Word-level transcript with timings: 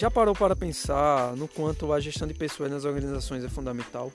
Já 0.00 0.10
parou 0.10 0.34
para 0.34 0.56
pensar 0.56 1.36
no 1.36 1.46
quanto 1.46 1.92
a 1.92 2.00
gestão 2.00 2.26
de 2.26 2.32
pessoas 2.32 2.70
nas 2.70 2.86
organizações 2.86 3.44
é 3.44 3.50
fundamental? 3.50 4.10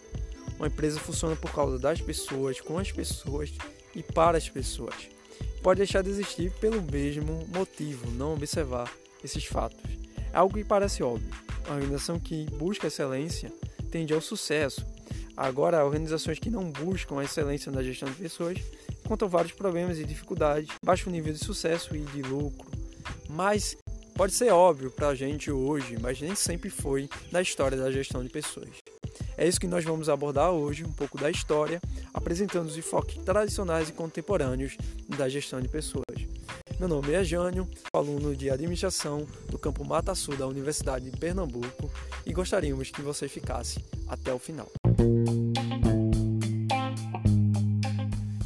Uma 0.58 0.66
empresa 0.66 1.00
funciona 1.00 1.36
por 1.36 1.54
causa 1.54 1.78
das 1.78 2.02
pessoas, 2.02 2.60
com 2.60 2.80
as 2.80 2.92
pessoas 2.92 3.54
e 3.94 4.02
para 4.02 4.36
as 4.36 4.50
pessoas. 4.50 4.96
Pode 5.62 5.78
deixar 5.78 6.02
de 6.02 6.10
existir 6.10 6.52
pelo 6.54 6.82
mesmo 6.82 7.48
motivo, 7.56 8.10
não 8.14 8.34
observar 8.34 8.92
esses 9.24 9.46
fatos. 9.46 9.92
É 10.34 10.38
algo 10.40 10.58
que 10.58 10.64
parece 10.64 11.04
óbvio. 11.04 11.30
A 11.68 11.74
organização 11.74 12.20
que 12.20 12.48
busca 12.58 12.88
excelência 12.88 13.54
tende 13.92 14.12
ao 14.12 14.22
sucesso. 14.22 14.84
Agora, 15.38 15.86
organizações 15.86 16.40
que 16.40 16.50
não 16.50 16.72
buscam 16.72 17.20
a 17.20 17.24
excelência 17.24 17.72
na 17.72 17.84
gestão 17.84 18.10
de 18.10 18.16
pessoas 18.16 18.58
encontram 19.06 19.30
vários 19.30 19.54
problemas 19.54 20.00
e 20.00 20.04
dificuldades, 20.04 20.68
baixo 20.84 21.12
nível 21.12 21.32
de 21.32 21.38
sucesso 21.38 21.96
e 21.96 22.00
de 22.00 22.24
lucro. 22.24 22.72
Mas 23.30 23.78
pode 24.16 24.34
ser 24.34 24.50
óbvio 24.52 24.90
para 24.90 25.10
a 25.10 25.16
gente 25.16 25.52
hoje, 25.52 25.98
mas 26.02 26.22
nem 26.22 26.34
sempre 26.36 26.70
foi 26.70 27.10
na 27.32 27.42
história 27.42 27.78
da 27.78 27.92
gestão 27.92 28.24
de 28.24 28.30
pessoas. 28.30 28.70
É 29.38 29.46
isso 29.46 29.60
que 29.60 29.68
nós 29.68 29.84
vamos 29.84 30.08
abordar 30.08 30.52
hoje, 30.52 30.86
um 30.86 30.92
pouco 30.92 31.18
da 31.18 31.30
história, 31.30 31.82
apresentando 32.14 32.68
os 32.68 32.78
enfoques 32.78 33.18
tradicionais 33.24 33.90
e 33.90 33.94
contemporâneos 33.94 34.78
da 35.18 35.28
gestão 35.28 35.60
de 35.60 35.68
pessoas. 35.68 36.06
Meu 36.80 36.88
nome 36.88 37.14
é 37.14 37.24
Jânio, 37.24 37.68
aluno 37.94 38.36
de 38.36 38.50
administração 38.50 39.28
do 39.50 39.60
campo 39.60 39.86
Mata 39.86 40.16
Sul 40.16 40.38
da 40.38 40.48
Universidade 40.48 41.10
de 41.10 41.18
Pernambuco 41.18 41.92
e 42.26 42.34
gostaríamos 42.34 42.90
que 42.90 43.02
você 43.02 43.28
ficasse 43.28 43.84
até 44.08 44.34
o 44.34 44.40
final. 44.40 44.72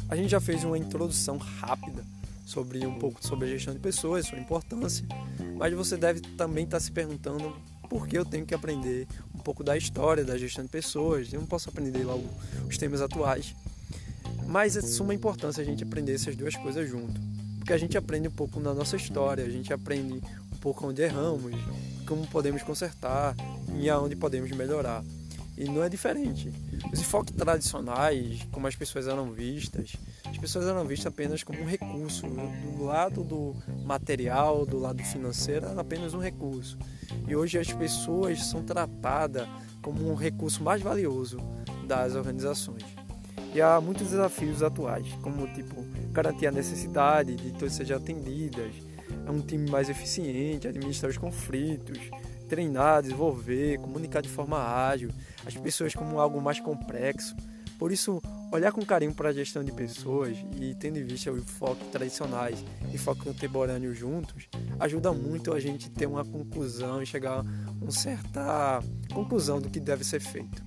A 0.08 0.16
gente 0.16 0.30
já 0.30 0.40
fez 0.40 0.64
uma 0.64 0.76
introdução 0.76 1.38
rápida 1.38 2.04
sobre 2.44 2.84
um 2.84 2.98
pouco 2.98 3.24
sobre 3.24 3.46
a 3.46 3.48
gestão 3.48 3.72
de 3.72 3.78
pessoas, 3.78 4.26
sua 4.26 4.38
importância, 4.38 5.06
mas 5.60 5.74
você 5.74 5.94
deve 5.94 6.20
também 6.20 6.64
estar 6.64 6.80
se 6.80 6.90
perguntando 6.90 7.54
por 7.86 8.08
que 8.08 8.16
eu 8.16 8.24
tenho 8.24 8.46
que 8.46 8.54
aprender 8.54 9.06
um 9.34 9.38
pouco 9.40 9.62
da 9.62 9.76
história 9.76 10.24
da 10.24 10.38
gestão 10.38 10.64
de 10.64 10.70
pessoas, 10.70 11.30
eu 11.30 11.38
não 11.38 11.46
posso 11.46 11.68
aprender 11.68 12.02
lá 12.02 12.14
os 12.66 12.78
temas 12.78 13.02
atuais. 13.02 13.54
Mas 14.46 14.74
é 14.74 14.80
de 14.80 14.88
suma 14.88 15.12
importância 15.12 15.60
a 15.60 15.64
gente 15.64 15.84
aprender 15.84 16.14
essas 16.14 16.34
duas 16.34 16.56
coisas 16.56 16.88
junto, 16.88 17.20
porque 17.58 17.74
a 17.74 17.76
gente 17.76 17.98
aprende 17.98 18.26
um 18.26 18.32
pouco 18.32 18.58
na 18.58 18.72
nossa 18.72 18.96
história, 18.96 19.44
a 19.44 19.50
gente 19.50 19.70
aprende 19.70 20.14
um 20.14 20.56
pouco 20.62 20.86
onde 20.86 21.02
erramos, 21.02 21.54
como 22.06 22.26
podemos 22.28 22.62
consertar 22.62 23.36
e 23.78 23.90
aonde 23.90 24.16
podemos 24.16 24.50
melhorar. 24.52 25.04
E 25.58 25.64
não 25.64 25.84
é 25.84 25.90
diferente. 25.90 26.50
Os 26.90 27.00
enfoques 27.00 27.34
tradicionais, 27.36 28.46
como 28.50 28.66
as 28.66 28.74
pessoas 28.74 29.06
eram 29.06 29.30
vistas, 29.30 29.92
as 30.24 30.38
pessoas 30.38 30.64
eram 30.66 30.86
vistas 30.86 31.12
apenas 31.12 31.42
como 31.42 31.60
um 31.60 31.66
recurso. 31.66 32.26
Do 32.26 32.84
lado 32.84 33.22
do 33.22 33.54
material, 33.90 34.64
do 34.64 34.78
lado 34.78 35.02
financeiro, 35.02 35.66
era 35.66 35.80
apenas 35.80 36.14
um 36.14 36.20
recurso. 36.20 36.78
E 37.26 37.34
hoje 37.34 37.58
as 37.58 37.72
pessoas 37.72 38.44
são 38.44 38.62
tratadas 38.62 39.48
como 39.82 40.08
um 40.08 40.14
recurso 40.14 40.62
mais 40.62 40.80
valioso 40.80 41.38
das 41.88 42.14
organizações. 42.14 42.84
E 43.52 43.60
há 43.60 43.80
muitos 43.80 44.10
desafios 44.10 44.62
atuais, 44.62 45.12
como 45.22 45.44
tipo 45.48 45.84
garantir 46.12 46.46
a 46.46 46.52
necessidade 46.52 47.34
de 47.34 47.50
todas 47.50 47.74
sejam 47.74 47.96
atendidas, 47.96 48.72
é 49.26 49.30
um 49.30 49.40
time 49.40 49.68
mais 49.68 49.88
eficiente, 49.88 50.68
administrar 50.68 51.10
os 51.10 51.18
conflitos, 51.18 51.98
treinar, 52.48 53.02
desenvolver, 53.02 53.78
comunicar 53.78 54.22
de 54.22 54.28
forma 54.28 54.56
ágil, 54.56 55.10
as 55.44 55.56
pessoas 55.56 55.94
como 55.94 56.20
algo 56.20 56.40
mais 56.40 56.60
complexo. 56.60 57.34
Por 57.76 57.90
isso, 57.90 58.22
olhar 58.52 58.72
com 58.72 58.84
carinho 58.84 59.14
para 59.14 59.28
a 59.28 59.32
gestão 59.32 59.62
de 59.62 59.72
pessoas 59.72 60.36
e 60.60 60.74
tendo 60.74 60.98
em 60.98 61.04
vista 61.04 61.30
os 61.30 61.44
foco 61.44 61.84
tradicionais 61.86 62.64
e 62.92 62.98
foco 62.98 63.24
contemporâneo 63.24 63.94
juntos, 63.94 64.48
ajuda 64.78 65.12
muito 65.12 65.52
a 65.52 65.60
gente 65.60 65.90
ter 65.90 66.06
uma 66.06 66.24
conclusão 66.24 67.02
e 67.02 67.06
chegar 67.06 67.40
a 67.40 67.44
uma 67.80 67.90
certa 67.90 68.82
conclusão 69.12 69.60
do 69.60 69.70
que 69.70 69.78
deve 69.78 70.04
ser 70.04 70.20
feito. 70.20 70.62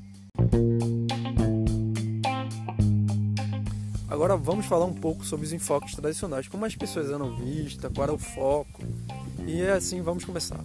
Agora 4.08 4.38
vamos 4.38 4.68
falar 4.68 4.86
um 4.86 4.94
pouco 4.94 5.26
sobre 5.26 5.46
os 5.46 5.52
enfoques 5.52 5.96
tradicionais, 5.96 6.48
como 6.48 6.66
as 6.66 6.76
pessoas 6.76 7.10
eram 7.10 7.36
vistas, 7.36 7.92
qual 7.94 8.04
era 8.04 8.14
o 8.14 8.18
foco. 8.18 8.84
E 9.46 9.62
assim 9.64 10.02
vamos 10.02 10.24
começar. 10.24 10.64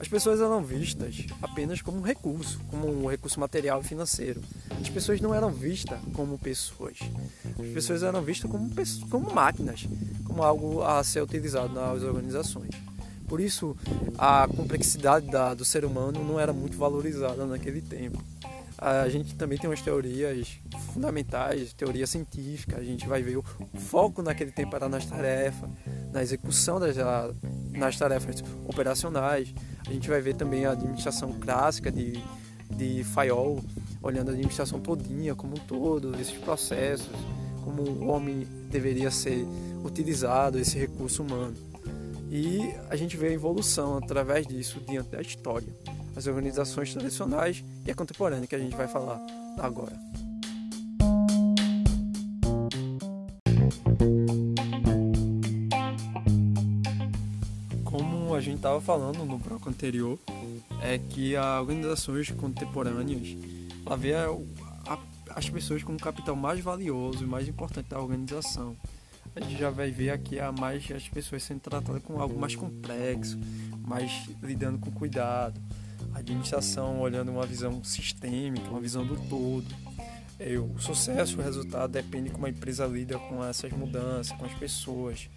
As 0.00 0.08
pessoas 0.08 0.40
eram 0.40 0.64
vistas 0.64 1.26
apenas 1.42 1.82
como 1.82 1.98
um 1.98 2.02
recurso, 2.02 2.58
como 2.70 2.88
um 2.88 3.06
recurso 3.06 3.38
material 3.38 3.82
e 3.82 3.84
financeiro. 3.84 4.40
As 4.80 4.88
pessoas 4.88 5.20
não 5.20 5.34
eram 5.34 5.52
vistas 5.52 6.00
como 6.14 6.38
pessoas. 6.38 6.96
As 7.58 7.68
pessoas 7.74 8.02
eram 8.02 8.22
vistas 8.22 8.50
como, 8.50 8.70
como 9.10 9.34
máquinas, 9.34 9.86
como 10.24 10.42
algo 10.42 10.82
a 10.82 11.04
ser 11.04 11.22
utilizado 11.22 11.74
nas 11.74 12.02
organizações. 12.02 12.70
Por 13.28 13.40
isso, 13.40 13.76
a 14.16 14.48
complexidade 14.48 15.26
da, 15.26 15.52
do 15.52 15.66
ser 15.66 15.84
humano 15.84 16.24
não 16.24 16.40
era 16.40 16.52
muito 16.52 16.78
valorizada 16.78 17.44
naquele 17.44 17.82
tempo. 17.82 18.24
A 18.78 19.06
gente 19.10 19.34
também 19.34 19.58
tem 19.58 19.68
umas 19.68 19.82
teorias 19.82 20.58
fundamentais, 20.94 21.74
teoria 21.74 22.06
científica. 22.06 22.78
A 22.78 22.82
gente 22.82 23.06
vai 23.06 23.22
ver 23.22 23.36
o 23.36 23.44
foco 23.78 24.22
naquele 24.22 24.50
tempo 24.50 24.74
era 24.74 24.88
nas 24.88 25.04
tarefas, 25.04 25.68
na 26.10 26.22
execução 26.22 26.80
das 26.80 26.96
nas 27.72 27.98
tarefas 27.98 28.42
operacionais. 28.66 29.52
A 29.86 29.92
gente 29.92 30.08
vai 30.08 30.20
ver 30.20 30.34
também 30.34 30.64
a 30.64 30.72
administração 30.72 31.32
clássica 31.32 31.90
de, 31.90 32.22
de 32.70 33.04
Fayol, 33.04 33.62
olhando 34.02 34.28
a 34.28 34.32
administração 34.32 34.80
todinha 34.80 35.34
como 35.34 35.54
um 35.54 35.60
todo, 35.66 36.14
esses 36.20 36.36
processos, 36.38 37.10
como 37.64 37.82
o 37.82 38.08
homem 38.08 38.46
deveria 38.70 39.10
ser 39.10 39.46
utilizado, 39.84 40.58
esse 40.58 40.78
recurso 40.78 41.22
humano. 41.22 41.54
E 42.30 42.72
a 42.88 42.96
gente 42.96 43.16
vê 43.16 43.28
a 43.28 43.32
evolução 43.32 43.98
através 43.98 44.46
disso 44.46 44.80
diante 44.88 45.10
da 45.10 45.20
história, 45.20 45.68
as 46.14 46.26
organizações 46.26 46.92
tradicionais 46.92 47.64
e 47.84 47.90
a 47.90 47.94
contemporânea 47.94 48.46
que 48.46 48.54
a 48.54 48.58
gente 48.58 48.76
vai 48.76 48.86
falar 48.86 49.20
agora. 49.58 49.98
Estava 58.60 58.78
falando 58.78 59.24
no 59.24 59.38
bloco 59.38 59.70
anterior 59.70 60.18
é 60.82 60.98
que 60.98 61.34
as 61.34 61.60
organizações 61.60 62.30
contemporâneas 62.30 63.34
ela 63.86 63.96
vê 63.96 64.12
a, 64.12 64.28
a, 64.86 64.98
as 65.30 65.48
pessoas 65.48 65.82
como 65.82 65.98
capital 65.98 66.36
mais 66.36 66.60
valioso 66.60 67.24
e 67.24 67.26
mais 67.26 67.48
importante 67.48 67.88
da 67.88 67.98
organização. 67.98 68.76
A 69.34 69.40
gente 69.40 69.58
já 69.58 69.70
vai 69.70 69.90
ver 69.90 70.10
aqui 70.10 70.38
a 70.38 70.52
mais 70.52 70.90
as 70.90 71.08
pessoas 71.08 71.42
sendo 71.42 71.60
tratadas 71.60 72.02
com 72.02 72.20
algo 72.20 72.38
mais 72.38 72.54
complexo, 72.54 73.38
mais 73.82 74.28
lidando 74.42 74.78
com 74.78 74.90
cuidado, 74.90 75.58
a 76.14 76.18
administração 76.18 77.00
olhando 77.00 77.30
uma 77.30 77.46
visão 77.46 77.82
sistêmica, 77.82 78.68
uma 78.68 78.80
visão 78.80 79.06
do 79.06 79.16
todo. 79.26 79.74
É, 80.38 80.58
o 80.58 80.78
sucesso, 80.78 81.38
o 81.38 81.42
resultado 81.42 81.92
depende 81.92 82.28
de 82.28 82.34
como 82.34 82.44
a 82.44 82.50
empresa 82.50 82.86
lida 82.86 83.18
com 83.18 83.42
essas 83.42 83.72
mudanças, 83.72 84.36
com 84.36 84.44
as 84.44 84.52
pessoas. 84.52 85.30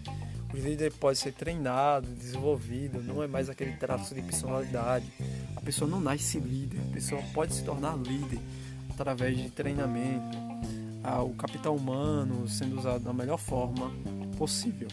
O 0.54 0.56
líder 0.56 0.94
pode 0.94 1.18
ser 1.18 1.34
treinado, 1.34 2.08
desenvolvido, 2.14 3.02
não 3.02 3.24
é 3.24 3.28
mais 3.28 3.50
aquele 3.50 3.74
traço 3.74 4.14
de 4.14 4.22
personalidade. 4.22 5.12
A 5.56 5.62
pessoa 5.62 5.90
não 5.90 6.00
nasce 6.00 6.40
líder, 6.40 6.80
a 6.90 6.94
pessoa 6.94 7.22
pode 7.34 7.56
se 7.56 7.64
tornar 7.64 7.98
líder 7.98 8.40
através 8.92 9.36
de 9.36 9.50
treinamento, 9.50 10.38
ah, 11.04 11.24
o 11.24 11.34
capital 11.34 11.76
humano 11.76 12.48
sendo 12.48 12.78
usado 12.78 13.04
da 13.04 13.12
melhor 13.12 13.38
forma 13.38 13.92
possível. 14.38 14.88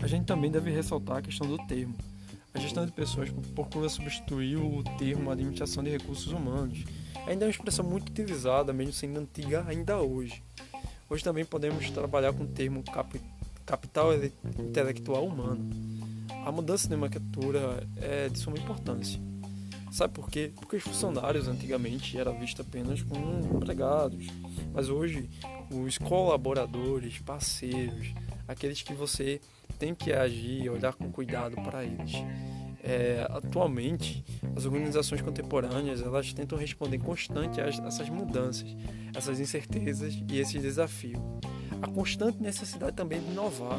A 0.00 0.06
gente 0.06 0.26
também 0.26 0.50
deve 0.50 0.70
ressaltar 0.70 1.16
a 1.16 1.22
questão 1.22 1.46
do 1.46 1.58
termo. 1.66 1.96
A 2.54 2.58
gestão 2.58 2.86
de 2.86 2.92
pessoas 2.92 3.30
procura 3.54 3.88
substituir 3.88 4.56
o 4.56 4.82
termo 4.96 5.30
administração 5.30 5.82
de 5.82 5.90
recursos 5.90 6.32
humanos. 6.32 6.84
Ainda 7.26 7.44
é 7.44 7.46
uma 7.46 7.50
expressão 7.50 7.84
muito 7.84 8.10
utilizada, 8.10 8.72
mesmo 8.72 8.92
sendo 8.92 9.18
antiga 9.18 9.64
ainda 9.68 10.00
hoje. 10.00 10.42
Hoje 11.10 11.24
também 11.24 11.44
podemos 11.44 11.90
trabalhar 11.90 12.32
com 12.32 12.44
o 12.44 12.46
termo 12.46 12.84
cap 12.84 13.20
capital 13.66 14.10
intelectual 14.58 15.26
humano. 15.26 15.68
A 16.46 16.52
mudança 16.52 16.88
de 16.88 16.94
nomenclatura 16.94 17.84
é 17.96 18.28
de 18.28 18.38
suma 18.38 18.56
importância. 18.56 19.20
Sabe 19.90 20.14
por 20.14 20.30
quê? 20.30 20.52
Porque 20.54 20.76
os 20.76 20.84
funcionários 20.84 21.48
antigamente 21.48 22.16
eram 22.16 22.38
vistos 22.38 22.64
apenas 22.64 23.02
como 23.02 23.56
empregados, 23.56 24.28
mas 24.72 24.88
hoje 24.88 25.28
os 25.68 25.98
colaboradores, 25.98 27.18
parceiros, 27.18 28.14
aqueles 28.46 28.80
que 28.80 28.94
você 28.94 29.40
tem 29.80 29.96
que 29.96 30.12
agir, 30.12 30.70
olhar 30.70 30.94
com 30.94 31.10
cuidado 31.10 31.56
para 31.56 31.84
eles. 31.84 32.12
É, 32.82 33.26
atualmente, 33.30 34.24
as 34.56 34.64
organizações 34.64 35.20
contemporâneas 35.20 36.00
elas 36.00 36.32
tentam 36.32 36.58
responder 36.58 36.98
constante 36.98 37.60
a 37.60 37.66
essas 37.66 38.08
mudanças, 38.08 38.74
essas 39.14 39.38
incertezas 39.38 40.22
e 40.30 40.38
esses 40.38 40.62
desafios. 40.62 41.20
A 41.82 41.86
constante 41.88 42.42
necessidade 42.42 42.96
também 42.96 43.20
de 43.20 43.30
inovar, 43.30 43.78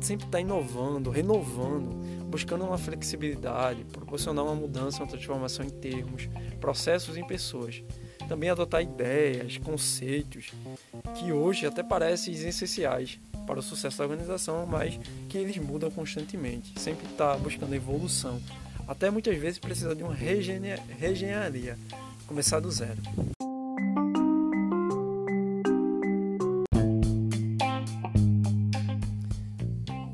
sempre 0.00 0.26
estar 0.26 0.38
tá 0.38 0.40
inovando, 0.40 1.10
renovando, 1.10 1.94
buscando 2.26 2.64
uma 2.64 2.78
flexibilidade, 2.78 3.84
proporcionar 3.84 4.44
uma 4.44 4.54
mudança, 4.54 5.02
uma 5.02 5.08
transformação 5.08 5.64
em 5.64 5.70
termos, 5.70 6.28
processos 6.60 7.16
em 7.16 7.26
pessoas. 7.26 7.82
Também 8.28 8.48
adotar 8.48 8.82
ideias, 8.82 9.58
conceitos 9.58 10.52
que 11.14 11.32
hoje 11.32 11.66
até 11.66 11.82
parecem 11.82 12.32
essenciais 12.32 13.20
para 13.46 13.58
o 13.58 13.62
sucesso 13.62 13.98
da 13.98 14.04
organização, 14.04 14.66
mas 14.66 14.98
que 15.28 15.38
eles 15.38 15.56
mudam 15.58 15.90
constantemente, 15.90 16.78
sempre 16.78 17.06
está 17.06 17.36
buscando 17.36 17.74
evolução. 17.74 18.40
Até 18.86 19.10
muitas 19.10 19.36
vezes 19.36 19.58
precisa 19.58 19.94
de 19.94 20.02
uma 20.02 20.14
reengenharia, 20.14 21.78
começar 22.26 22.60
do 22.60 22.70
zero. 22.70 23.00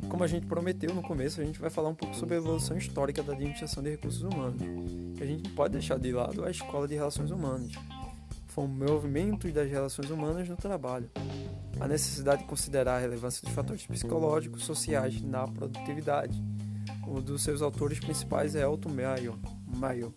Como 0.09 0.23
a 0.23 0.29
gente 0.29 0.47
prometeu 0.47 0.95
no 0.95 1.03
começo, 1.03 1.41
a 1.41 1.45
gente 1.45 1.59
vai 1.59 1.71
falar 1.71 1.89
um 1.89 1.95
pouco 1.95 2.15
sobre 2.15 2.35
a 2.35 2.39
evolução 2.39 2.77
histórica 2.77 3.23
da 3.23 3.33
administração 3.33 3.83
de 3.83 3.89
recursos 3.89 4.23
humanos. 4.23 4.61
A 5.19 5.25
gente 5.25 5.45
não 5.49 5.55
pode 5.57 5.73
deixar 5.73 5.99
de 5.99 6.13
lado 6.13 6.45
a 6.45 6.51
escola 6.51 6.87
de 6.87 6.95
relações 6.95 7.31
humanas. 7.31 7.73
Foi 8.51 8.65
um 8.65 8.69
movimento 8.69 9.51
das 9.53 9.71
relações 9.71 10.11
humanas 10.11 10.49
no 10.49 10.57
trabalho, 10.57 11.09
a 11.79 11.87
necessidade 11.87 12.43
de 12.43 12.49
considerar 12.49 12.97
a 12.97 12.99
relevância 12.99 13.41
dos 13.47 13.55
fatores 13.55 13.87
psicológicos 13.87 14.65
sociais 14.65 15.23
na 15.23 15.47
produtividade. 15.47 16.43
Um 17.07 17.21
dos 17.21 17.43
seus 17.43 17.63
autores 17.63 18.01
principais 18.01 18.57
é 18.57 18.63
Elton 18.63 18.89
Mayo, 18.89 19.39
Mayo 19.65 20.13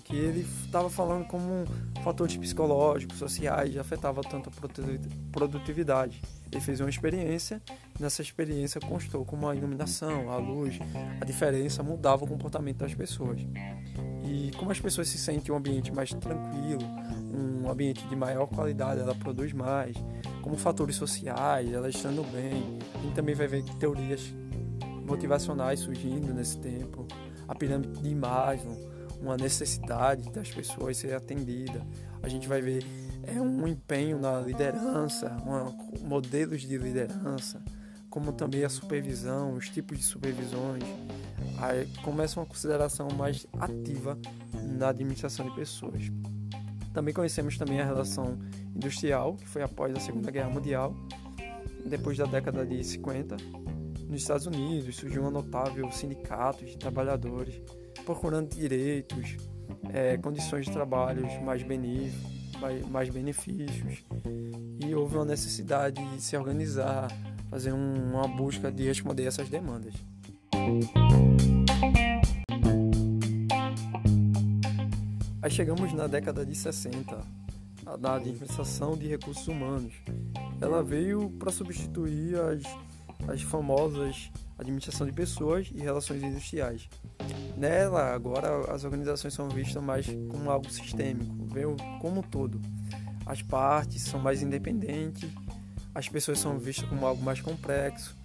que 0.00 0.14
ele 0.14 0.46
estava 0.64 0.88
falando 0.88 1.26
como 1.26 1.64
fatores 2.02 2.36
psicológicos, 2.36 3.18
sociais, 3.18 3.76
afetava 3.76 4.20
tanto 4.22 4.50
a 4.50 5.32
produtividade. 5.32 6.20
Ele 6.50 6.60
fez 6.60 6.80
uma 6.80 6.88
experiência, 6.88 7.60
nessa 7.98 8.22
experiência 8.22 8.80
constou 8.80 9.24
como 9.24 9.48
a 9.48 9.54
iluminação, 9.54 10.30
a 10.30 10.36
luz, 10.36 10.78
a 11.20 11.24
diferença 11.24 11.82
mudava 11.82 12.24
o 12.24 12.28
comportamento 12.28 12.78
das 12.78 12.94
pessoas. 12.94 13.40
E 14.24 14.50
como 14.56 14.70
as 14.70 14.80
pessoas 14.80 15.08
se 15.08 15.18
sentem 15.18 15.50
em 15.50 15.54
um 15.54 15.58
ambiente 15.58 15.92
mais 15.92 16.10
tranquilo, 16.10 16.82
um 17.32 17.70
ambiente 17.70 18.06
de 18.06 18.16
maior 18.16 18.46
qualidade, 18.46 19.00
ela 19.00 19.14
produz 19.14 19.52
mais, 19.52 19.96
como 20.42 20.56
fatores 20.56 20.96
sociais, 20.96 21.72
ela 21.72 21.88
estando 21.88 22.22
bem. 22.30 22.78
A 22.94 22.98
gente 22.98 23.14
também 23.14 23.34
vai 23.34 23.46
ver 23.46 23.64
teorias 23.78 24.32
motivacionais 25.06 25.80
surgindo 25.80 26.32
nesse 26.34 26.58
tempo, 26.58 27.06
a 27.46 27.54
pirâmide 27.54 28.00
de 28.00 28.14
Maslow, 28.14 28.76
uma 29.20 29.36
necessidade 29.36 30.30
das 30.30 30.50
pessoas 30.50 30.96
ser 30.96 31.14
atendida. 31.14 31.86
A 32.22 32.28
gente 32.28 32.48
vai 32.48 32.60
ver 32.60 32.84
é 33.26 33.40
um 33.40 33.66
empenho 33.66 34.18
na 34.18 34.40
liderança, 34.40 35.36
uma, 35.44 35.74
modelos 36.02 36.62
de 36.62 36.78
liderança, 36.78 37.60
como 38.08 38.32
também 38.32 38.64
a 38.64 38.68
supervisão, 38.68 39.54
os 39.54 39.68
tipos 39.68 39.98
de 39.98 40.04
supervisões. 40.04 40.84
Aí 41.58 41.86
começa 42.02 42.38
uma 42.38 42.46
consideração 42.46 43.08
mais 43.10 43.46
ativa 43.58 44.16
na 44.62 44.88
administração 44.88 45.48
de 45.48 45.54
pessoas. 45.54 46.10
Também 46.94 47.12
conhecemos 47.12 47.58
também 47.58 47.80
a 47.80 47.84
relação 47.84 48.38
industrial, 48.74 49.34
que 49.34 49.48
foi 49.48 49.62
após 49.62 49.94
a 49.94 50.00
Segunda 50.00 50.30
Guerra 50.30 50.48
Mundial, 50.48 50.94
depois 51.84 52.16
da 52.16 52.24
década 52.24 52.64
de 52.64 52.82
50. 52.82 53.36
Nos 54.08 54.22
Estados 54.22 54.46
Unidos 54.46 54.96
surgiu 54.96 55.24
um 55.24 55.30
notável 55.30 55.90
sindicato 55.90 56.64
de 56.64 56.78
trabalhadores 56.78 57.60
procurando 58.04 58.54
direitos, 58.54 59.36
é, 59.92 60.16
condições 60.16 60.66
de 60.66 60.72
trabalho 60.72 61.26
mais, 61.42 61.64
mais, 61.66 62.88
mais 62.88 63.08
benefícios 63.08 64.04
e 64.84 64.94
houve 64.94 65.16
uma 65.16 65.24
necessidade 65.24 66.04
de 66.14 66.22
se 66.22 66.36
organizar, 66.36 67.08
fazer 67.50 67.72
um, 67.72 68.12
uma 68.12 68.28
busca 68.28 68.70
de 68.70 68.84
responder 68.84 69.24
essas 69.24 69.48
demandas. 69.48 69.94
Aí 75.42 75.50
chegamos 75.50 75.92
na 75.92 76.06
década 76.06 76.44
de 76.44 76.54
60, 76.54 77.20
da 78.00 78.14
administração 78.14 78.96
de 78.96 79.06
recursos 79.08 79.46
humanos. 79.46 79.94
Ela 80.60 80.82
veio 80.82 81.30
para 81.38 81.52
substituir 81.52 82.36
as, 82.36 82.62
as 83.28 83.42
famosas 83.42 84.30
administração 84.58 85.06
de 85.06 85.12
pessoas 85.12 85.70
e 85.74 85.80
relações 85.80 86.22
industriais. 86.22 86.88
Nela, 87.56 88.14
agora, 88.14 88.72
as 88.72 88.84
organizações 88.84 89.34
são 89.34 89.48
vistas 89.48 89.82
mais 89.82 90.06
como 90.30 90.50
algo 90.50 90.70
sistêmico, 90.70 91.46
veio 91.46 91.76
como 92.00 92.20
um 92.20 92.22
todo. 92.22 92.60
As 93.24 93.42
partes 93.42 94.02
são 94.02 94.20
mais 94.20 94.42
independentes, 94.42 95.30
as 95.94 96.08
pessoas 96.08 96.38
são 96.38 96.58
vistas 96.58 96.88
como 96.88 97.06
algo 97.06 97.22
mais 97.22 97.40
complexo. 97.40 98.16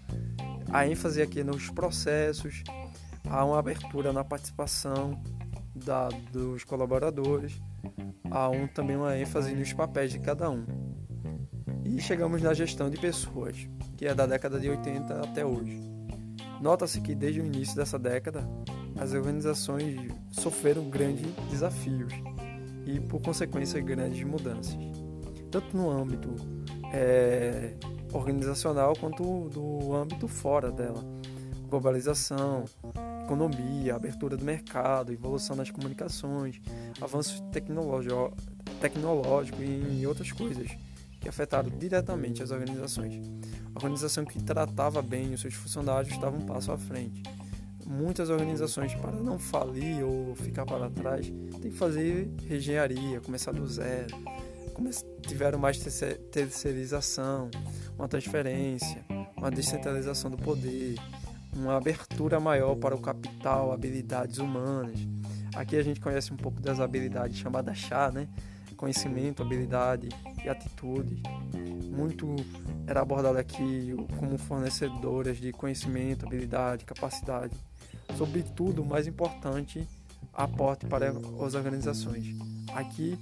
A 0.72 0.88
ênfase 0.88 1.22
aqui 1.22 1.42
é 1.42 1.44
nos 1.44 1.70
processos, 1.70 2.64
há 3.30 3.44
uma 3.44 3.60
abertura 3.60 4.14
na 4.14 4.24
participação 4.24 5.22
da, 5.76 6.10
dos 6.32 6.64
colaboradores, 6.64 7.60
há 8.30 8.50
um, 8.50 8.68
também 8.68 8.96
uma 8.96 9.18
ênfase 9.18 9.54
nos 9.56 9.74
papéis 9.74 10.12
de 10.12 10.20
cada 10.20 10.50
um. 10.50 10.66
E 11.94 12.00
chegamos 12.00 12.42
na 12.42 12.54
gestão 12.54 12.90
de 12.90 12.98
pessoas, 12.98 13.68
que 13.98 14.06
é 14.06 14.16
da 14.16 14.26
década 14.26 14.58
de 14.58 14.70
80 14.70 15.14
até 15.24 15.46
hoje. 15.46 15.78
Nota-se 16.62 17.02
que 17.02 17.14
desde 17.14 17.42
o 17.42 17.46
início 17.46 17.76
dessa 17.76 18.00
década, 18.00 18.48
as 18.98 19.12
organizações 19.12 20.00
sofreram 20.30 20.90
grandes 20.90 21.30
desafios 21.50 22.14
e, 22.86 22.98
por 23.02 23.22
consequência, 23.22 23.82
grandes 23.82 24.24
mudanças, 24.24 24.78
tanto 25.52 25.76
no 25.76 25.90
âmbito 25.90 26.34
é, 26.94 27.74
organizacional 28.14 28.96
quanto 28.96 29.50
do 29.50 29.94
âmbito 29.94 30.30
fora 30.30 30.72
dela. 30.72 31.04
Globalização, 31.68 32.64
economia, 33.26 33.96
abertura 33.96 34.38
do 34.38 34.46
mercado, 34.46 35.12
evolução 35.12 35.58
das 35.58 35.70
comunicações, 35.70 36.62
avanços 37.02 37.42
tecnológicos 37.52 38.32
tecnológico 38.80 39.62
e 39.62 40.08
outras 40.08 40.32
coisas 40.32 40.72
que 41.22 41.30
afetaram 41.30 41.70
diretamente 41.70 42.42
as 42.42 42.50
organizações. 42.50 43.22
A 43.74 43.78
organização 43.78 44.26
que 44.26 44.44
tratava 44.44 45.02
bem 45.04 45.34
os 45.34 45.42
seus 45.42 45.54
funcionários 45.54 46.12
estava 46.12 46.36
um 46.36 46.42
passo 46.42 46.72
à 46.72 46.78
frente. 46.78 47.22
Muitas 47.86 48.30
organizações, 48.30 48.96
para 48.96 49.12
não 49.12 49.38
falir 49.38 50.04
ou 50.04 50.36
ficar 50.36 50.66
para 50.66 50.90
trás, 50.90 51.28
têm 51.62 51.72
que 51.72 51.78
fazer 51.78 52.30
engenharia, 52.50 53.22
começar 53.22 53.52
do 53.52 53.66
zero. 53.68 54.16
Tiveram 55.22 55.60
mais 55.60 55.78
terceirização, 56.32 57.52
uma 57.96 58.08
transferência, 58.08 59.06
uma 59.38 59.52
descentralização 59.52 60.32
do 60.32 60.38
poder, 60.38 60.96
uma 61.56 61.78
abertura 61.78 62.40
maior 62.40 62.76
para 62.76 62.96
o 62.96 63.00
capital, 63.00 63.72
habilidades 63.72 64.40
humanas. 64.40 65.00
Aqui 65.54 65.76
a 65.76 65.84
gente 65.84 66.00
conhece 66.00 66.34
um 66.34 66.38
pouco 66.38 66.60
das 66.60 66.80
habilidades 66.80 67.38
chamadas 67.38 67.78
chá, 67.78 68.10
né? 68.12 68.28
Conhecimento, 68.82 69.44
habilidade 69.44 70.10
e 70.44 70.50
atitude. 70.50 71.22
Muito 71.96 72.36
era 72.88 73.02
abordado 73.02 73.38
aqui 73.38 73.96
como 74.18 74.40
fornecedoras 74.40 75.38
de 75.38 75.52
conhecimento, 75.52 76.26
habilidade, 76.26 76.84
capacidade. 76.84 77.56
Sobretudo, 78.18 78.82
o 78.82 78.86
mais 78.86 79.06
importante, 79.06 79.88
aporte 80.34 80.88
para 80.88 81.14
as 81.46 81.54
organizações. 81.54 82.36
Aqui 82.74 83.20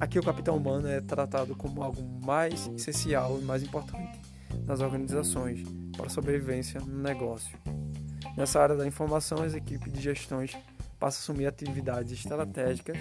Aqui 0.00 0.18
o 0.18 0.22
capital 0.22 0.56
humano 0.56 0.88
é 0.88 1.00
tratado 1.02 1.54
como 1.54 1.82
algo 1.82 2.02
mais 2.24 2.66
essencial 2.68 3.38
e 3.38 3.44
mais 3.44 3.62
importante 3.62 4.18
nas 4.64 4.80
organizações 4.80 5.62
para 5.94 6.06
a 6.06 6.08
sobrevivência 6.08 6.80
no 6.80 7.02
negócio. 7.02 7.58
Nessa 8.36 8.62
área 8.62 8.76
da 8.76 8.86
informação, 8.86 9.42
as 9.42 9.54
equipes 9.54 9.92
de 9.92 10.00
gestões 10.00 10.56
passam 10.98 11.18
a 11.18 11.22
assumir 11.22 11.46
atividades 11.46 12.12
estratégicas, 12.12 12.96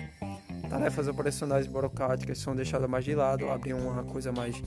tarefas 0.68 1.08
operacionais 1.08 1.68
burocráticas 1.68 2.38
são 2.40 2.56
deixadas 2.56 2.90
mais 2.90 3.06
de 3.06 3.16
lado, 3.16 3.50
abrem 3.50 3.74
uma 3.74 4.04
coisa 4.04 4.32
mais 4.32 4.62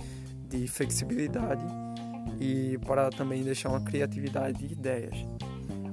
de 0.49 0.66
flexibilidade 0.66 1.64
e 2.40 2.78
para 2.78 3.11
também 3.11 3.42
deixar 3.42 3.69
uma 3.69 3.80
criatividade 3.80 4.66
de 4.66 4.73
ideias. 4.73 5.14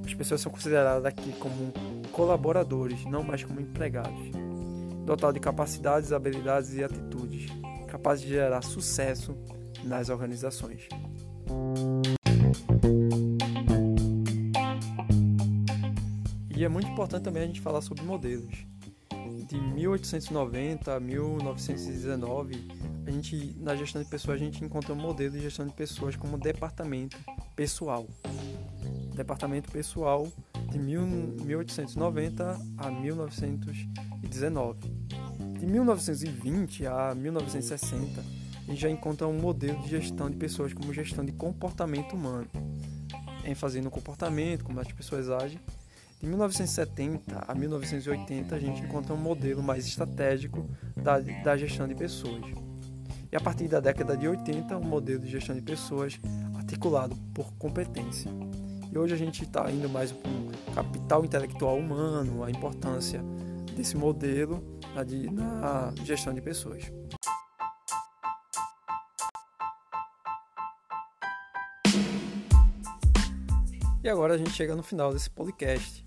As 0.06 0.14
pessoas 0.14 0.42
são 0.42 0.52
consideradas 0.52 1.06
aqui 1.06 1.34
como 1.34 1.74
colaboradores, 2.12 3.06
não 3.06 3.24
mais 3.24 3.44
como 3.44 3.60
empregados, 3.60 4.32
dotados 5.06 5.36
de 5.36 5.40
capacidades, 5.42 6.12
habilidades 6.12 6.74
e 6.74 6.84
atitudes 6.84 7.52
capazes 7.88 8.26
de 8.26 8.30
gerar 8.30 8.62
sucesso 8.62 9.36
nas 9.84 10.10
organizações. 10.10 10.88
E 16.56 16.64
é 16.64 16.68
muito 16.68 16.88
importante 16.88 17.24
também 17.24 17.44
a 17.44 17.46
gente 17.46 17.62
falar 17.62 17.82
sobre 17.82 18.04
modelos. 18.04 18.66
De 19.48 19.58
1890 19.62 20.94
a 20.94 21.00
1919, 21.00 22.68
a 23.06 23.12
gente 23.12 23.56
na 23.62 23.78
gestão 23.78 24.04
de 24.04 24.10
pessoas 24.10 24.42
a 24.42 24.44
gente 24.44 24.62
encontra 24.62 24.92
um 24.94 24.98
modelo 24.98 25.32
de 25.36 25.42
gestão 25.42 25.66
de 25.66 25.72
pessoas 25.72 26.18
como 26.18 26.38
departamento 26.38 27.18
pessoal. 27.56 28.06
Departamento 29.16 29.72
pessoal 29.72 30.28
de 30.70 30.78
1890 30.78 32.60
a 32.78 32.92
1919. 32.92 34.80
De 35.58 35.66
1920 35.66 36.86
a 36.86 37.16
1960, 37.16 38.20
a 38.20 38.70
gente 38.70 38.82
já 38.82 38.90
encontra 38.90 39.26
um 39.28 39.40
modelo 39.40 39.82
de 39.82 39.92
gestão 39.92 40.30
de 40.30 40.36
pessoas 40.36 40.74
como 40.74 40.94
gestão 40.94 41.24
de 41.24 41.32
comportamento 41.32 42.18
humano, 42.18 42.50
ênfase 43.46 43.80
no 43.80 43.90
comportamento, 43.90 44.66
como 44.66 44.78
as 44.82 44.92
pessoas 44.92 45.30
agem, 45.30 45.58
de 46.20 46.28
1970 46.28 47.46
a 47.48 47.54
1980, 47.54 48.56
a 48.56 48.60
gente 48.60 48.82
encontra 48.82 49.14
um 49.14 49.18
modelo 49.18 49.62
mais 49.62 49.86
estratégico 49.86 50.68
da, 50.96 51.20
da 51.20 51.56
gestão 51.56 51.88
de 51.88 51.94
pessoas. 51.94 52.44
e 53.32 53.36
a 53.36 53.40
partir 53.40 53.68
da 53.68 53.80
década 53.80 54.18
de 54.18 54.28
80 54.28 54.78
um 54.78 54.84
modelo 54.84 55.20
de 55.20 55.30
gestão 55.30 55.56
de 55.56 55.62
pessoas 55.62 56.20
articulado 56.56 57.16
por 57.34 57.54
competência. 57.54 58.32
E 58.92 58.98
hoje 58.98 59.14
a 59.14 59.18
gente 59.18 59.44
está 59.44 59.70
indo 59.70 59.88
mais 59.90 60.12
para 60.12 60.32
um 60.32 60.74
capital 60.74 61.24
intelectual 61.24 61.78
humano, 61.78 62.44
a 62.44 62.50
importância 62.50 63.22
desse 63.76 63.96
modelo 63.96 64.64
na 65.32 65.94
gestão 66.04 66.34
de 66.34 66.42
pessoas. 66.42 66.92
E 74.04 74.10
agora 74.10 74.36
a 74.36 74.38
gente 74.38 74.52
chega 74.52 74.74
no 74.74 74.82
final 74.82 75.14
desse 75.14 75.30
podcast. 75.30 76.07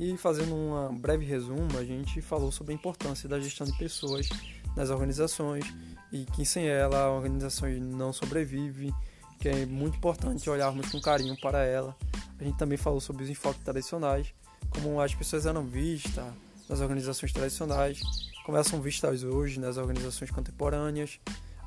E 0.00 0.16
fazendo 0.16 0.54
um 0.54 0.96
breve 0.96 1.26
resumo, 1.26 1.76
a 1.78 1.84
gente 1.84 2.22
falou 2.22 2.50
sobre 2.50 2.72
a 2.72 2.74
importância 2.74 3.28
da 3.28 3.38
gestão 3.38 3.66
de 3.66 3.76
pessoas 3.76 4.30
nas 4.74 4.88
organizações 4.88 5.66
e 6.10 6.24
que 6.24 6.46
sem 6.46 6.66
ela 6.66 7.02
a 7.02 7.10
organização 7.10 7.68
não 7.68 8.10
sobrevive, 8.10 8.94
que 9.38 9.46
é 9.46 9.66
muito 9.66 9.98
importante 9.98 10.48
olharmos 10.48 10.90
com 10.90 10.98
carinho 11.02 11.38
para 11.38 11.66
ela. 11.66 11.94
A 12.38 12.42
gente 12.42 12.56
também 12.56 12.78
falou 12.78 12.98
sobre 12.98 13.24
os 13.24 13.28
enfoques 13.28 13.62
tradicionais, 13.62 14.32
como 14.70 14.98
as 15.02 15.14
pessoas 15.14 15.44
eram 15.44 15.66
vistas 15.66 16.32
nas 16.66 16.80
organizações 16.80 17.30
tradicionais, 17.30 18.00
como 18.46 18.56
elas 18.56 18.68
são 18.68 18.80
vistas 18.80 19.22
hoje 19.22 19.60
nas 19.60 19.76
organizações 19.76 20.30
contemporâneas. 20.30 21.20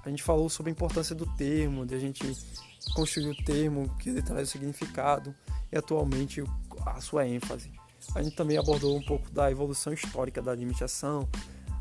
A 0.04 0.10
gente 0.10 0.24
falou 0.24 0.50
sobre 0.50 0.72
a 0.72 0.74
importância 0.74 1.14
do 1.14 1.28
termo, 1.36 1.86
de 1.86 1.94
a 1.94 2.00
gente 2.00 2.26
construir 2.96 3.30
o 3.30 3.44
termo 3.46 3.96
que 4.00 4.10
ele 4.10 4.24
traz 4.24 4.50
o 4.50 4.52
significado 4.52 5.36
e 5.72 5.78
atualmente 5.78 6.44
a 6.84 7.00
sua 7.00 7.28
ênfase. 7.28 7.83
A 8.16 8.22
gente 8.22 8.36
também 8.36 8.58
abordou 8.58 8.96
um 8.96 9.02
pouco 9.02 9.30
da 9.32 9.50
evolução 9.50 9.94
histórica 9.94 10.42
da 10.42 10.52
administração, 10.52 11.28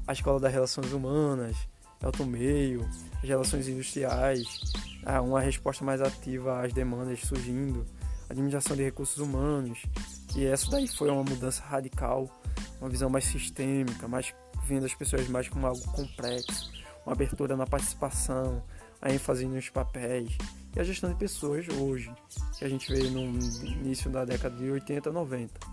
a 0.06 0.12
escola 0.12 0.40
das 0.40 0.52
relações 0.52 0.92
humanas, 0.92 1.56
Elton 2.02 2.26
Meio, 2.26 2.88
as 3.22 3.28
relações 3.28 3.68
industriais, 3.68 4.60
uma 5.24 5.40
resposta 5.40 5.84
mais 5.84 6.00
ativa 6.00 6.64
às 6.64 6.72
demandas 6.72 7.20
surgindo, 7.20 7.86
a 8.28 8.32
administração 8.32 8.76
de 8.76 8.82
recursos 8.82 9.18
humanos, 9.18 9.82
que 10.28 10.46
essa 10.46 10.70
daí 10.70 10.88
foi 10.88 11.10
uma 11.10 11.22
mudança 11.22 11.62
radical, 11.62 12.28
uma 12.80 12.88
visão 12.88 13.08
mais 13.08 13.24
sistêmica, 13.24 14.08
mais 14.08 14.34
vendo 14.64 14.86
as 14.86 14.94
pessoas 14.94 15.28
mais 15.28 15.48
como 15.48 15.66
algo 15.66 15.82
complexo, 15.92 16.72
uma 17.04 17.12
abertura 17.12 17.56
na 17.56 17.66
participação, 17.66 18.62
a 19.00 19.12
ênfase 19.12 19.46
nos 19.46 19.68
papéis, 19.68 20.36
e 20.74 20.80
a 20.80 20.84
gestão 20.84 21.10
de 21.10 21.16
pessoas 21.16 21.68
hoje, 21.68 22.10
que 22.58 22.64
a 22.64 22.68
gente 22.68 22.90
vê 22.92 23.10
no 23.10 23.20
início 23.66 24.10
da 24.10 24.24
década 24.24 24.56
de 24.56 24.70
80, 24.70 25.12
90. 25.12 25.71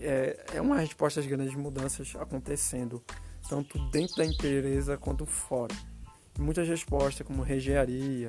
É, 0.00 0.44
é 0.54 0.60
uma 0.60 0.78
resposta 0.78 1.20
às 1.20 1.26
grandes 1.26 1.54
mudanças 1.54 2.14
acontecendo, 2.16 3.02
tanto 3.48 3.78
dentro 3.90 4.16
da 4.16 4.24
empresa 4.24 4.96
quanto 4.96 5.26
fora. 5.26 5.74
E 6.38 6.40
muitas 6.40 6.68
respostas, 6.68 7.26
como 7.26 7.42
reengenharia, 7.42 8.28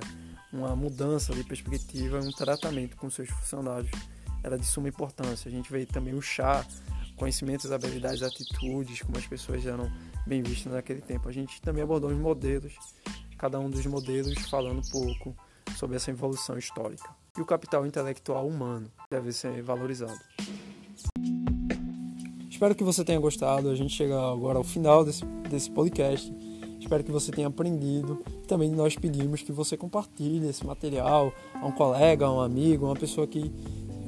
uma 0.51 0.75
mudança 0.75 1.33
de 1.33 1.43
perspectiva, 1.43 2.19
um 2.19 2.31
tratamento 2.31 2.97
com 2.97 3.09
seus 3.09 3.29
funcionários, 3.29 3.91
era 4.43 4.57
de 4.57 4.65
suma 4.65 4.89
importância. 4.89 5.47
A 5.47 5.51
gente 5.51 5.71
vê 5.71 5.85
também 5.85 6.15
o 6.15 6.21
chá, 6.21 6.65
conhecimentos, 7.15 7.71
habilidades, 7.71 8.23
atitudes, 8.23 9.01
como 9.01 9.17
as 9.17 9.27
pessoas 9.27 9.65
eram 9.65 9.91
bem 10.25 10.41
vistas 10.41 10.73
naquele 10.73 11.01
tempo. 11.01 11.29
A 11.29 11.31
gente 11.31 11.61
também 11.61 11.83
abordou 11.83 12.09
os 12.09 12.17
modelos, 12.17 12.73
cada 13.37 13.59
um 13.59 13.69
dos 13.69 13.85
modelos 13.85 14.39
falando 14.49 14.79
um 14.79 14.89
pouco 14.89 15.35
sobre 15.77 15.97
essa 15.97 16.09
evolução 16.09 16.57
histórica. 16.57 17.09
E 17.37 17.41
o 17.41 17.45
capital 17.45 17.85
intelectual 17.85 18.47
humano 18.47 18.91
deve 19.09 19.31
ser 19.31 19.61
valorizado. 19.61 20.19
Espero 22.59 22.75
que 22.75 22.83
você 22.83 23.05
tenha 23.05 23.17
gostado. 23.17 23.69
A 23.69 23.75
gente 23.75 23.95
chega 23.95 24.19
agora 24.19 24.57
ao 24.57 24.65
final 24.65 25.05
desse, 25.05 25.23
desse 25.49 25.71
podcast. 25.71 26.29
Espero 26.77 27.01
que 27.05 27.09
você 27.09 27.31
tenha 27.31 27.47
aprendido. 27.47 28.21
Também 28.49 28.69
nós 28.69 28.97
pedimos 28.97 29.41
que 29.41 29.53
você 29.53 29.77
compartilhe 29.77 30.45
esse 30.49 30.67
material 30.67 31.31
a 31.53 31.65
um 31.65 31.71
colega, 31.71 32.25
a 32.25 32.33
um 32.33 32.41
amigo, 32.41 32.85
a 32.85 32.89
uma 32.89 32.97
pessoa 32.97 33.25
que 33.25 33.49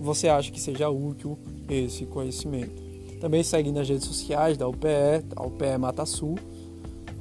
você 0.02 0.28
acha 0.28 0.52
que 0.52 0.60
seja 0.60 0.90
útil 0.90 1.40
esse 1.70 2.06
conhecimento. 2.06 2.74
Também 3.22 3.42
segue 3.42 3.72
nas 3.72 3.88
redes 3.88 4.06
sociais 4.06 4.58
da 4.58 4.68
UPE, 4.68 5.24
a 5.34 5.46
UPE 5.46 5.78
Mata 5.80 6.06
Sul, 6.06 6.36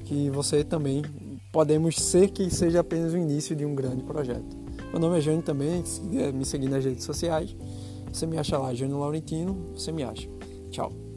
que 0.07 0.29
você 0.31 0.65
também 0.65 1.05
podemos 1.53 1.95
ser 1.95 2.31
que 2.31 2.51
seja 2.51 2.81
apenas 2.81 3.13
o 3.13 3.17
início 3.17 3.55
de 3.55 3.65
um 3.65 3.77
grande 3.77 4.03
projeto. 4.03 4.57
Meu 4.91 4.99
nome 4.99 5.19
é 5.19 5.21
Jânio 5.21 5.43
também, 5.43 5.85
se 5.85 6.01
quiser 6.01 6.33
me 6.33 6.45
seguir 6.45 6.69
nas 6.69 6.85
redes 6.85 7.05
sociais, 7.05 7.55
você 8.13 8.27
me 8.27 8.37
acha 8.37 8.59
lá, 8.59 8.75
Jânio 8.75 8.99
Laurentino, 8.99 9.57
você 9.77 9.93
me 9.93 10.03
acha. 10.03 10.29
Tchau. 10.73 11.10